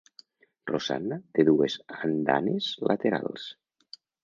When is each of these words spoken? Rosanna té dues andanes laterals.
Rosanna 0.71 1.17
té 1.39 1.45
dues 1.51 1.77
andanes 2.09 2.73
laterals. 2.91 3.49